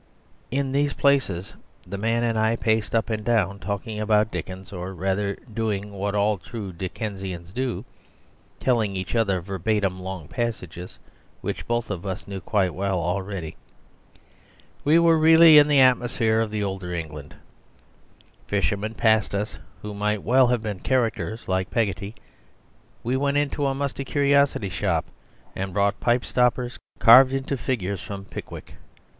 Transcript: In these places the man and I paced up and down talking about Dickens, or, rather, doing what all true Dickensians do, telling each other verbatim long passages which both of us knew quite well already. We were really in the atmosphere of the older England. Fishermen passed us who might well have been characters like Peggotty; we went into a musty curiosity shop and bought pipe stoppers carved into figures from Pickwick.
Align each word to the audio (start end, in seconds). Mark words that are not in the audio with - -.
In 0.49 0.71
these 0.71 0.93
places 0.93 1.53
the 1.85 1.95
man 1.99 2.23
and 2.23 2.35
I 2.35 2.55
paced 2.55 2.95
up 2.95 3.11
and 3.11 3.23
down 3.23 3.59
talking 3.59 3.99
about 3.99 4.31
Dickens, 4.31 4.73
or, 4.73 4.95
rather, 4.95 5.35
doing 5.35 5.91
what 5.91 6.15
all 6.15 6.39
true 6.39 6.73
Dickensians 6.73 7.53
do, 7.53 7.85
telling 8.59 8.95
each 8.95 9.15
other 9.15 9.41
verbatim 9.41 9.99
long 9.99 10.27
passages 10.27 10.97
which 11.41 11.67
both 11.67 11.91
of 11.91 12.03
us 12.03 12.27
knew 12.27 12.41
quite 12.41 12.73
well 12.73 12.97
already. 12.97 13.55
We 14.83 14.97
were 14.97 15.19
really 15.19 15.59
in 15.59 15.67
the 15.67 15.81
atmosphere 15.81 16.39
of 16.39 16.49
the 16.49 16.63
older 16.63 16.95
England. 16.95 17.35
Fishermen 18.47 18.95
passed 18.95 19.35
us 19.35 19.59
who 19.83 19.93
might 19.93 20.23
well 20.23 20.47
have 20.47 20.63
been 20.63 20.79
characters 20.79 21.47
like 21.47 21.69
Peggotty; 21.69 22.15
we 23.03 23.15
went 23.17 23.37
into 23.37 23.67
a 23.67 23.75
musty 23.75 24.03
curiosity 24.03 24.69
shop 24.69 25.05
and 25.55 25.75
bought 25.75 25.99
pipe 25.99 26.25
stoppers 26.25 26.79
carved 26.97 27.33
into 27.33 27.55
figures 27.55 28.01
from 28.01 28.25
Pickwick. 28.25 28.73